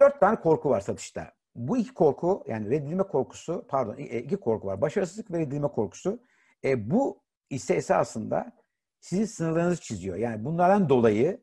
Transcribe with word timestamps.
Dört 0.00 0.20
tane 0.20 0.40
korku 0.40 0.70
var 0.70 0.80
satışta. 0.80 1.32
Bu 1.54 1.76
iki 1.76 1.94
korku 1.94 2.44
yani 2.46 2.70
reddedilme 2.70 3.02
korkusu 3.02 3.66
pardon 3.68 3.96
e, 3.98 4.18
iki 4.18 4.36
korku 4.36 4.66
var. 4.66 4.80
Başarısızlık 4.80 5.30
ve 5.30 5.38
reddedilme 5.38 5.68
korkusu. 5.68 6.22
E, 6.64 6.90
bu 6.90 7.22
ise 7.50 7.74
esasında 7.74 8.52
sizin 9.00 9.24
sınırlarınızı 9.24 9.80
çiziyor. 9.80 10.16
Yani 10.16 10.44
bunlardan 10.44 10.88
dolayı 10.88 11.40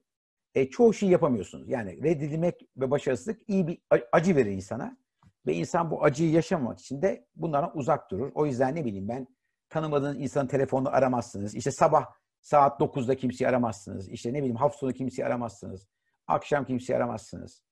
e, 0.56 0.70
çoğu 0.70 0.94
şey 0.94 1.10
yapamıyorsunuz. 1.10 1.70
Yani 1.70 2.04
reddedilmek 2.04 2.70
ve 2.78 2.92
başarısızlık 2.92 3.50
iyi 3.50 3.68
bir 3.68 3.82
acı 4.12 4.36
verir 4.36 4.52
insana. 4.52 4.98
Ve 5.46 5.54
insan 5.54 5.92
bu 5.92 6.04
acıyı 6.04 6.32
yaşamamak 6.32 6.80
için 6.80 7.02
de 7.02 7.28
bunlardan 7.36 7.78
uzak 7.78 8.12
durur. 8.12 8.32
O 8.36 8.46
yüzden 8.46 8.76
ne 8.76 8.86
bileyim 8.86 9.08
ben 9.08 9.28
tanımadığınız 9.70 10.22
insanın 10.22 10.48
telefonunu 10.48 10.90
aramazsınız. 10.90 11.56
İşte 11.56 11.72
sabah 11.72 12.06
saat 12.42 12.82
9'da 12.82 13.16
kimseyi 13.16 13.48
aramazsınız. 13.48 14.10
İşte 14.10 14.34
ne 14.34 14.38
bileyim 14.38 14.56
hafta 14.56 14.78
sonu 14.78 14.94
kimseyi 14.94 15.26
aramazsınız. 15.26 15.88
Akşam 16.28 16.66
kimseyi 16.66 16.98
aramazsınız. 16.98 17.64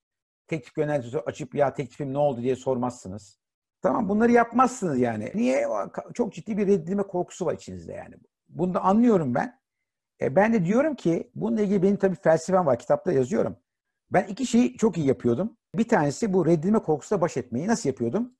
Teklif 0.47 0.77
yöneticisi 0.77 1.19
açıp 1.19 1.55
ya 1.55 1.73
teklifim 1.73 2.13
ne 2.13 2.17
oldu 2.17 2.41
diye 2.41 2.55
sormazsınız. 2.55 3.39
Tamam 3.81 4.09
bunları 4.09 4.31
yapmazsınız 4.31 4.99
yani. 4.99 5.31
Niye? 5.35 5.67
Çok 6.13 6.33
ciddi 6.33 6.57
bir 6.57 6.67
reddedilme 6.67 7.03
korkusu 7.03 7.45
var 7.45 7.53
içinizde 7.53 7.93
yani. 7.93 8.15
Bunu 8.49 8.73
da 8.73 8.81
anlıyorum 8.81 9.35
ben. 9.35 9.59
E 10.21 10.35
ben 10.35 10.53
de 10.53 10.65
diyorum 10.65 10.95
ki 10.95 11.31
bununla 11.35 11.61
ilgili 11.61 11.83
benim 11.83 11.97
tabii 11.97 12.15
felsefem 12.15 12.65
var. 12.65 12.79
Kitapta 12.79 13.11
yazıyorum. 13.11 13.57
Ben 14.11 14.23
iki 14.23 14.45
şeyi 14.45 14.77
çok 14.77 14.97
iyi 14.97 15.07
yapıyordum. 15.07 15.57
Bir 15.75 15.87
tanesi 15.87 16.33
bu 16.33 16.45
reddedilme 16.45 16.79
korkusuyla 16.79 17.21
baş 17.21 17.37
etmeyi. 17.37 17.67
Nasıl 17.67 17.89
yapıyordum? 17.89 18.35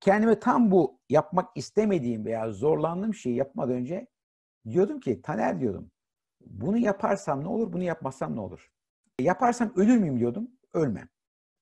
Kendime 0.00 0.40
tam 0.40 0.70
bu 0.70 1.00
yapmak 1.08 1.56
istemediğim 1.56 2.24
veya 2.24 2.50
zorlandığım 2.52 3.14
şeyi 3.14 3.36
yapmadan 3.36 3.74
önce 3.74 4.06
diyordum 4.68 5.00
ki 5.00 5.22
Taner 5.22 5.60
diyordum. 5.60 5.90
Bunu 6.40 6.78
yaparsam 6.78 7.44
ne 7.44 7.48
olur, 7.48 7.72
bunu 7.72 7.82
yapmazsam 7.82 8.36
ne 8.36 8.40
olur? 8.40 8.70
E, 9.18 9.22
yaparsam 9.22 9.72
ölür 9.76 9.96
müyüm 9.98 10.18
diyordum. 10.18 10.50
Ölmem. 10.74 11.08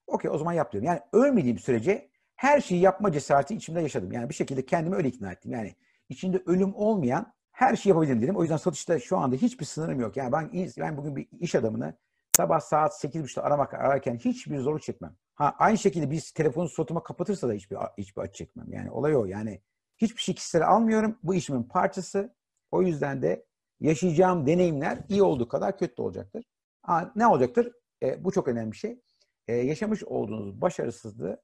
Okey 0.08 0.30
o 0.30 0.38
zaman 0.38 0.52
yap 0.52 0.72
diyorum. 0.72 0.86
Yani 0.86 1.00
ölmediğim 1.12 1.58
sürece 1.58 2.10
her 2.36 2.60
şeyi 2.60 2.80
yapma 2.80 3.12
cesareti 3.12 3.54
içimde 3.54 3.80
yaşadım. 3.80 4.12
Yani 4.12 4.28
bir 4.28 4.34
şekilde 4.34 4.66
kendimi 4.66 4.96
öyle 4.96 5.08
ikna 5.08 5.32
ettim. 5.32 5.52
Yani 5.52 5.74
içinde 6.08 6.42
ölüm 6.46 6.74
olmayan 6.74 7.32
her 7.52 7.76
şeyi 7.76 7.90
yapabilirim 7.90 8.22
dedim. 8.22 8.36
O 8.36 8.42
yüzden 8.42 8.56
satışta 8.56 8.98
şu 8.98 9.18
anda 9.18 9.36
hiçbir 9.36 9.64
sınırım 9.64 10.00
yok. 10.00 10.16
Yani 10.16 10.32
ben, 10.32 10.50
ben 10.78 10.96
bugün 10.96 11.16
bir 11.16 11.28
iş 11.40 11.54
adamını 11.54 11.94
sabah 12.30 12.60
saat 12.60 13.04
8.30'da 13.04 13.44
aramak 13.44 13.74
ararken 13.74 14.16
hiçbir 14.16 14.58
zorluk 14.58 14.82
çekmem. 14.82 15.16
Ha 15.34 15.54
aynı 15.58 15.78
şekilde 15.78 16.10
biz 16.10 16.30
telefonu 16.30 16.68
suratıma 16.68 17.02
kapatırsa 17.02 17.48
da 17.48 17.52
hiçbir 17.52 17.76
hiçbir 17.98 18.22
acı 18.22 18.32
çekmem. 18.32 18.66
Yani 18.72 18.90
olay 18.90 19.16
o. 19.16 19.24
Yani 19.24 19.60
hiçbir 19.98 20.22
şey 20.22 20.34
kişisel 20.34 20.68
almıyorum. 20.68 21.18
Bu 21.22 21.34
işimin 21.34 21.62
parçası. 21.62 22.34
O 22.70 22.82
yüzden 22.82 23.22
de 23.22 23.46
yaşayacağım 23.80 24.46
deneyimler 24.46 24.98
iyi 25.08 25.22
olduğu 25.22 25.48
kadar 25.48 25.78
kötü 25.78 25.96
de 25.96 26.02
olacaktır. 26.02 26.44
Ha, 26.82 27.12
ne 27.16 27.26
olacaktır? 27.26 27.72
E, 28.02 28.24
bu 28.24 28.32
çok 28.32 28.48
önemli 28.48 28.72
bir 28.72 28.76
şey. 28.76 29.00
E, 29.48 29.56
yaşamış 29.56 30.04
olduğunuz 30.04 30.60
başarısızlığı 30.60 31.42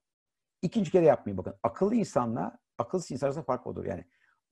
ikinci 0.63 0.91
kere 0.91 1.05
yapmayın. 1.05 1.39
Bakın 1.39 1.55
akıllı 1.63 1.95
insanla 1.95 2.59
akılsız 2.79 3.11
insan 3.11 3.27
arasında 3.27 3.45
fark 3.45 3.67
odur. 3.67 3.85
Yani 3.85 4.05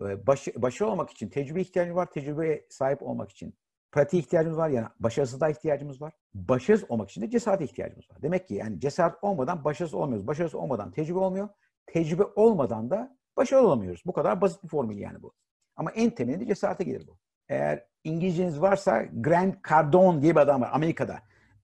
e, 0.03 0.27
baş, 0.27 0.49
başarılı 0.57 0.93
olmak 0.93 1.11
için 1.11 1.29
tecrübe 1.29 1.61
ihtiyacımız 1.61 1.97
var. 1.97 2.11
Tecrübeye 2.11 2.67
sahip 2.71 3.03
olmak 3.03 3.31
için 3.31 3.55
pratiğe 3.93 4.23
ihtiyacımız 4.23 4.59
var. 4.59 4.69
Yani 4.69 4.87
başarısızlığa 5.01 5.49
ihtiyacımız 5.49 6.03
var. 6.03 6.13
Başarısız 6.35 6.91
olmak 6.91 7.11
için 7.11 7.23
de 7.23 7.31
cesarete 7.31 7.65
ihtiyacımız 7.65 8.11
var. 8.11 8.23
Demek 8.23 8.49
ki 8.49 8.55
yani 8.55 8.81
cesaret 8.81 9.15
olmadan 9.23 9.65
başarısız 9.65 9.95
olmuyoruz. 9.95 10.27
Başarısız 10.27 10.55
olmadan 10.55 10.93
tecrübe 10.93 11.19
olmuyor. 11.19 11.49
Tecrübe 11.87 12.25
olmadan 12.37 12.91
da 12.91 13.17
başarılı 13.37 13.67
olamıyoruz. 13.67 14.03
Bu 14.07 14.13
kadar 14.13 14.41
basit 14.41 14.65
bir 14.65 14.69
formül 14.69 14.99
yani 14.99 15.23
bu. 15.23 15.33
Ama 15.77 15.91
en 15.91 16.11
temelinde 16.11 16.47
cesarete 16.47 16.85
gelir 16.85 17.07
bu. 17.07 17.19
Eğer 17.49 17.87
İngilizceniz 18.05 18.61
varsa 18.61 19.03
Grant 19.13 19.69
Cardone 19.69 20.23
diye 20.23 20.35
bir 20.35 20.41
adam 20.41 20.61
var 20.61 20.71
Amerika'da. 20.73 21.19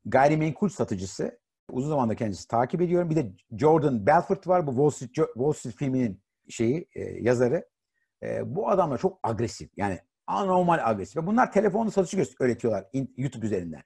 Gayrimenkul 0.05 0.69
satıcısı. 0.69 1.39
Uzun 1.71 1.89
zamanda 1.89 2.17
kendisi 2.17 2.49
takip 2.49 2.81
ediyorum. 2.81 3.11
Bir 3.11 3.17
de 3.17 3.33
Jordan 3.59 4.07
Belfort 4.07 4.49
var. 4.49 4.67
Bu 4.67 4.71
Wall 4.71 4.91
Street, 4.91 5.29
Wall 5.35 5.53
Street 5.53 5.77
filminin 5.77 6.23
şeyi, 6.49 6.89
e, 6.95 7.01
yazarı. 7.03 7.69
E, 8.23 8.57
bu 8.57 8.71
adamlar 8.71 8.99
çok 8.99 9.21
agresif. 9.23 9.71
Yani 9.77 10.01
anormal 10.27 10.79
agresif. 10.83 11.17
Ve 11.17 11.27
bunlar 11.27 11.53
telefonla 11.53 11.91
satışı 11.91 12.25
öğretiyorlar 12.41 12.85
YouTube 13.17 13.47
üzerinden. 13.47 13.83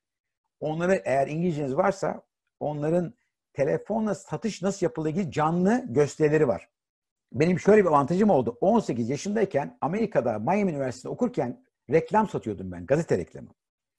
Onları 0.61 1.03
eğer 1.05 1.27
İngilizceniz 1.27 1.77
varsa 1.77 2.23
onların 2.61 3.15
telefonla 3.53 4.15
satış 4.15 4.63
nasıl 4.63 4.87
yapıldığı 4.87 5.09
ilgili 5.09 5.31
canlı 5.31 5.85
gösterileri 5.89 6.49
var. 6.49 6.69
Benim 7.33 7.61
şöyle 7.61 7.85
bir 7.85 7.89
avantajım 7.89 8.31
oldu. 8.31 8.59
18 8.61 9.11
yaşındayken 9.11 9.79
Amerika'da 9.81 10.39
Miami 10.39 10.71
Üniversitesi'nde 10.71 11.13
okurken 11.13 11.65
reklam 11.91 12.29
satıyordum 12.29 12.73
ben. 12.73 12.87
Gazete 12.87 13.19
reklamı. 13.19 13.49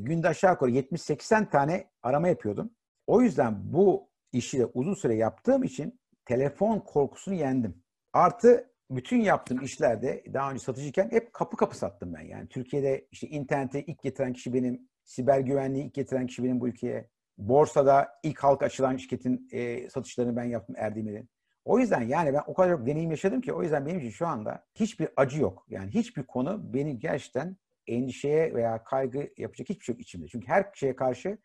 Günde 0.01 0.27
aşağı 0.27 0.51
yukarı 0.51 0.71
70-80 0.71 1.49
tane 1.49 1.89
arama 2.03 2.27
yapıyordum. 2.27 2.71
O 3.07 3.21
yüzden 3.21 3.73
bu 3.73 4.09
işi 4.31 4.59
de 4.59 4.65
uzun 4.65 4.93
süre 4.93 5.15
yaptığım 5.15 5.63
için 5.63 5.99
telefon 6.25 6.79
korkusunu 6.79 7.35
yendim. 7.35 7.83
Artı 8.13 8.73
bütün 8.91 9.21
yaptığım 9.21 9.61
işlerde 9.61 10.23
daha 10.33 10.51
önce 10.51 10.63
satıcıyken 10.63 11.11
hep 11.11 11.33
kapı 11.33 11.57
kapı 11.57 11.77
sattım 11.77 12.13
ben. 12.13 12.21
Yani 12.21 12.47
Türkiye'de 12.47 13.07
işte 13.11 13.27
internete 13.27 13.83
ilk 13.83 14.01
getiren 14.01 14.33
kişi 14.33 14.53
benim, 14.53 14.89
siber 15.03 15.39
güvenliği 15.39 15.85
ilk 15.85 15.93
getiren 15.93 16.27
kişi 16.27 16.43
benim 16.43 16.59
bu 16.59 16.67
ülkeye. 16.67 17.09
Borsada 17.37 18.09
ilk 18.23 18.39
halk 18.39 18.63
açılan 18.63 18.97
şirketin 18.97 19.47
e, 19.51 19.89
satışlarını 19.89 20.35
ben 20.35 20.43
yaptım 20.43 20.75
Erdemir'in. 20.79 21.29
O 21.65 21.79
yüzden 21.79 22.01
yani 22.01 22.33
ben 22.33 22.41
o 22.47 22.53
kadar 22.53 22.77
çok 22.77 22.87
deneyim 22.87 23.11
yaşadım 23.11 23.41
ki 23.41 23.53
o 23.53 23.63
yüzden 23.63 23.85
benim 23.85 23.99
için 23.99 24.09
şu 24.09 24.27
anda 24.27 24.65
hiçbir 24.75 25.09
acı 25.15 25.41
yok. 25.41 25.65
Yani 25.69 25.91
hiçbir 25.91 26.23
konu 26.23 26.73
beni 26.73 26.99
gerçekten 26.99 27.57
endişeye 27.87 28.53
veya 28.53 28.83
kaygı 28.83 29.29
yapacak 29.37 29.69
hiçbir 29.69 29.85
şey 29.85 29.93
yok 29.93 30.01
içimde. 30.01 30.27
Çünkü 30.27 30.47
her 30.47 30.65
şeye 30.73 30.95
karşı 30.95 31.37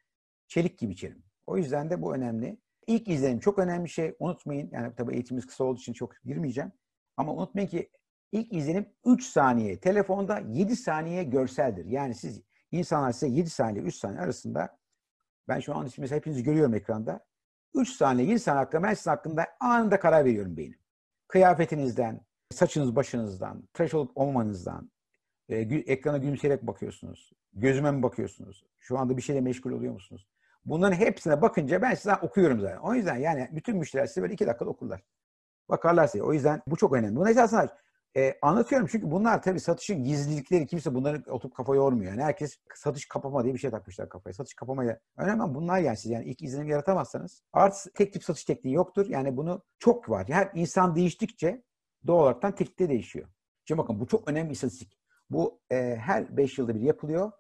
çelik 0.49 0.79
gibi 0.79 0.93
içerim. 0.93 1.28
O 1.49 1.57
yüzden 1.57 1.91
de 1.91 2.03
bu 2.03 2.15
önemli. 2.15 2.59
İlk 2.87 3.09
izlenim 3.09 3.39
çok 3.39 3.59
önemli 3.59 3.89
şey. 3.89 4.15
Unutmayın. 4.19 4.71
Yani 4.73 4.95
tabii 4.97 5.15
eğitimimiz 5.15 5.47
kısa 5.47 5.65
olduğu 5.65 5.79
için 5.79 5.93
çok 5.93 6.13
girmeyeceğim. 6.25 6.73
Ama 7.17 7.35
unutmayın 7.35 7.69
ki 7.69 7.91
ilk 8.33 8.53
izlenim 8.53 8.87
3 9.07 9.25
saniye. 9.25 9.81
Telefonda 9.81 10.39
7 10.39 10.77
saniye 10.77 11.25
görseldir. 11.25 11.85
Yani 11.85 12.15
siz 12.15 12.43
insanlar 12.73 13.13
size 13.13 13.29
7 13.29 13.51
saniye 13.51 13.85
3 13.85 13.95
saniye 13.95 14.21
arasında 14.21 14.79
ben 15.49 15.61
şu 15.61 15.75
an 15.75 15.89
mesela 15.99 16.17
hepinizi 16.17 16.43
görüyorum 16.43 16.75
ekranda. 16.75 17.27
3 17.75 17.89
saniye 17.89 18.29
7 18.29 18.39
saniye 18.41 18.65
hakkında 18.65 18.83
ben 18.83 18.95
sizin 18.95 19.11
hakkında 19.11 19.47
anında 19.61 20.01
karar 20.01 20.25
veriyorum 20.25 20.57
beynim. 20.57 20.79
Kıyafetinizden, 21.29 22.21
saçınız 22.51 22.97
başınızdan, 22.97 23.69
tıraş 23.75 23.95
olup 23.95 24.11
olmanızdan, 24.15 24.91
e, 25.49 25.57
ekrana 25.57 26.19
gülümseyerek 26.19 26.67
bakıyorsunuz. 26.67 27.33
Gözüme 27.53 27.91
mi 27.91 28.03
bakıyorsunuz? 28.03 28.65
Şu 28.79 28.99
anda 28.99 29.17
bir 29.17 29.23
şeyle 29.23 29.41
meşgul 29.41 29.71
oluyor 29.71 29.93
musunuz? 29.93 30.29
Bunların 30.65 30.97
hepsine 30.97 31.43
bakınca 31.43 31.83
ben 31.83 31.95
size 31.95 32.15
okuyorum 32.15 32.61
zaten. 32.61 32.79
O 32.79 32.95
yüzden 32.95 33.17
yani 33.17 33.49
bütün 33.53 33.77
müşteriler 33.77 34.07
size 34.07 34.23
böyle 34.23 34.35
iki 34.35 34.47
dakikada 34.47 34.71
okurlar. 34.71 35.03
Bakarlar 35.69 36.07
size. 36.07 36.25
O 36.25 36.33
yüzden 36.33 36.63
bu 36.67 36.77
çok 36.77 36.93
önemli. 36.93 37.17
Bunu 37.17 37.31
esasında 37.31 37.77
e, 38.17 38.39
anlatıyorum 38.43 38.89
çünkü 38.91 39.11
bunlar 39.11 39.43
tabii 39.43 39.61
satışın 39.61 40.05
gizlilikleri 40.05 40.67
kimse 40.67 40.95
bunları 40.95 41.23
oturup 41.29 41.55
kafa 41.55 41.75
yormuyor. 41.75 42.13
Yani 42.13 42.23
herkes 42.23 42.57
satış 42.75 43.09
kapama 43.09 43.45
diye 43.45 43.55
bir 43.55 43.59
şey 43.59 43.71
takmışlar 43.71 44.09
kafaya. 44.09 44.35
Satış 44.35 44.55
kapamaya. 44.55 45.01
Önemli 45.17 45.55
bunlar 45.55 45.79
yani 45.79 45.97
siz 45.97 46.11
yani 46.11 46.25
ilk 46.25 46.43
izlenim 46.43 46.69
yaratamazsanız. 46.69 47.43
Artı 47.53 47.93
tek 47.93 48.13
tip 48.13 48.25
satış 48.25 48.45
tekniği 48.45 48.75
yoktur. 48.75 49.07
Yani 49.09 49.37
bunu 49.37 49.63
çok 49.79 50.11
var. 50.11 50.29
Her 50.29 50.51
insan 50.55 50.97
değiştikçe 50.97 51.63
doğal 52.07 52.23
olarak 52.23 52.43
teknik 52.43 52.79
de 52.79 52.89
değişiyor. 52.89 53.29
Şimdi 53.65 53.79
bakın 53.79 54.01
bu 54.01 54.07
çok 54.07 54.31
önemli 54.31 54.49
bir 54.49 54.55
istatistik. 54.55 54.99
Bu 55.31 55.61
e, 55.71 55.97
her 55.97 56.37
5 56.37 56.59
yılda 56.59 56.75
bir 56.75 56.81
yapılıyor. 56.81 57.33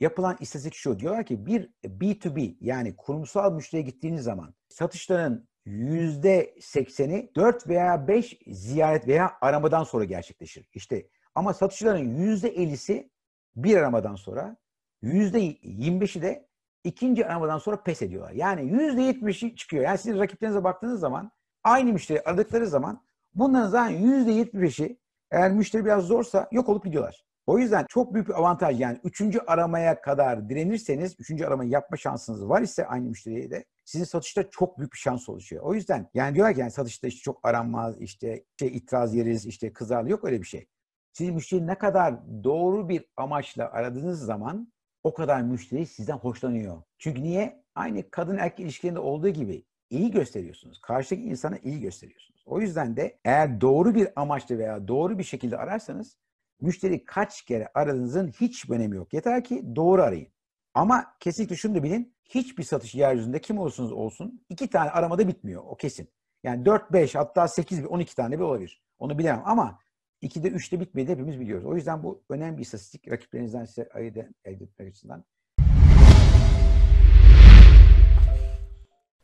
Yapılan 0.00 0.36
istatistik 0.40 0.74
şu. 0.74 0.98
Diyorlar 0.98 1.26
ki 1.26 1.46
bir 1.46 1.70
B2B 1.84 2.56
yani 2.60 2.96
kurumsal 2.96 3.52
müşteriye 3.52 3.82
gittiğiniz 3.82 4.24
zaman 4.24 4.54
satışların 4.68 5.48
yüzde 5.64 6.54
sekseni 6.60 7.30
4 7.36 7.68
veya 7.68 8.08
5 8.08 8.38
ziyaret 8.46 9.08
veya 9.08 9.32
aramadan 9.40 9.84
sonra 9.84 10.04
gerçekleşir. 10.04 10.68
İşte 10.74 11.08
ama 11.34 11.54
satışçıların 11.54 12.16
yüzde 12.18 12.48
ellisi 12.48 13.10
bir 13.56 13.76
aramadan 13.76 14.14
sonra 14.14 14.56
yüzde 15.02 15.38
25'i 15.40 16.22
de 16.22 16.48
ikinci 16.84 17.26
aramadan 17.26 17.58
sonra 17.58 17.82
pes 17.82 18.02
ediyorlar. 18.02 18.32
Yani 18.32 18.64
yüzde 18.64 19.10
70'i 19.10 19.56
çıkıyor. 19.56 19.84
Yani 19.84 19.98
siz 19.98 20.18
rakiplerinize 20.18 20.64
baktığınız 20.64 21.00
zaman 21.00 21.30
aynı 21.64 21.92
müşteri 21.92 22.22
aradıkları 22.22 22.66
zaman 22.66 23.02
bunların 23.34 23.68
zaten 23.68 23.96
yüzde 23.96 24.32
75'i 24.32 24.98
eğer 25.30 25.52
müşteri 25.52 25.84
biraz 25.84 26.04
zorsa 26.04 26.48
yok 26.52 26.68
olup 26.68 26.84
gidiyorlar. 26.84 27.24
O 27.46 27.58
yüzden 27.58 27.86
çok 27.88 28.14
büyük 28.14 28.28
bir 28.28 28.34
avantaj 28.34 28.80
yani 28.80 28.98
üçüncü 29.04 29.38
aramaya 29.46 30.00
kadar 30.00 30.48
direnirseniz 30.48 31.16
üçüncü 31.18 31.44
aramayı 31.44 31.70
yapma 31.70 31.96
şansınız 31.96 32.48
var 32.48 32.62
ise 32.62 32.86
aynı 32.86 33.08
müşteriye 33.08 33.50
de 33.50 33.64
sizin 33.84 34.04
satışta 34.04 34.50
çok 34.50 34.78
büyük 34.78 34.92
bir 34.92 34.98
şans 34.98 35.28
oluşuyor. 35.28 35.62
O 35.62 35.74
yüzden 35.74 36.08
yani 36.14 36.34
diyorlar 36.34 36.54
ki 36.54 36.60
yani 36.60 36.70
satışta 36.70 37.06
işte 37.06 37.20
çok 37.20 37.46
aranmaz, 37.46 38.00
işte 38.00 38.44
şey 38.58 38.68
itiraz 38.68 39.14
yeriz, 39.14 39.46
işte 39.46 39.72
kızar. 39.72 40.04
Yok 40.04 40.24
öyle 40.24 40.40
bir 40.40 40.46
şey. 40.46 40.66
Siz 41.12 41.30
müşteri 41.30 41.66
ne 41.66 41.74
kadar 41.74 42.14
doğru 42.44 42.88
bir 42.88 43.04
amaçla 43.16 43.70
aradığınız 43.72 44.20
zaman 44.24 44.72
o 45.04 45.14
kadar 45.14 45.42
müşteri 45.42 45.86
sizden 45.86 46.16
hoşlanıyor. 46.16 46.82
Çünkü 46.98 47.22
niye? 47.22 47.62
Aynı 47.74 48.10
kadın 48.10 48.38
erkek 48.38 48.60
ilişkilerinde 48.60 49.00
olduğu 49.00 49.28
gibi 49.28 49.64
iyi 49.90 50.10
gösteriyorsunuz. 50.10 50.80
Karşıdaki 50.80 51.22
insana 51.22 51.58
iyi 51.58 51.80
gösteriyorsunuz. 51.80 52.44
O 52.46 52.60
yüzden 52.60 52.96
de 52.96 53.18
eğer 53.24 53.60
doğru 53.60 53.94
bir 53.94 54.08
amaçla 54.16 54.58
veya 54.58 54.88
doğru 54.88 55.18
bir 55.18 55.24
şekilde 55.24 55.58
ararsanız 55.58 56.16
müşteri 56.62 57.04
kaç 57.04 57.42
kere 57.42 57.68
aradığınızın 57.74 58.28
hiç 58.40 58.70
önemi 58.70 58.96
yok. 58.96 59.12
Yeter 59.12 59.44
ki 59.44 59.64
doğru 59.76 60.02
arayın. 60.02 60.28
Ama 60.74 61.14
kesinlikle 61.20 61.56
şunu 61.56 61.74
da 61.74 61.82
bilin. 61.82 62.14
hiçbir 62.28 62.62
satış 62.62 62.94
yeryüzünde 62.94 63.40
kim 63.40 63.58
olursanız 63.58 63.92
olsun 63.92 64.44
iki 64.48 64.70
tane 64.70 64.90
aramada 64.90 65.28
bitmiyor. 65.28 65.62
O 65.66 65.76
kesin. 65.76 66.08
Yani 66.44 66.64
4, 66.64 66.92
5 66.92 67.14
hatta 67.14 67.48
8, 67.48 67.86
12 67.86 68.16
tane 68.16 68.38
bir 68.38 68.44
olabilir. 68.44 68.82
Onu 68.98 69.18
bilemem 69.18 69.42
ama 69.44 69.78
2'de 70.22 70.48
3'te 70.48 70.80
bitmedi 70.80 71.12
hepimiz 71.12 71.40
biliyoruz. 71.40 71.64
O 71.64 71.76
yüzden 71.76 72.02
bu 72.02 72.22
önemli 72.28 72.58
bir 72.58 72.62
istatistik 72.62 73.10
rakiplerinizden 73.10 73.64
size 73.64 73.88
ayırt 73.94 74.16
etmek 74.44 74.88
açısından. 74.88 75.24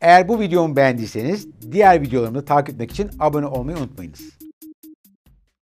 Eğer 0.01 0.29
bu 0.29 0.41
videomu 0.41 0.77
beğendiyseniz 0.77 1.49
diğer 1.73 2.03
videolarımı 2.03 2.45
takip 2.45 2.75
etmek 2.75 2.91
için 2.91 3.11
abone 3.19 3.47
olmayı 3.47 3.79
unutmayınız. 3.79 4.39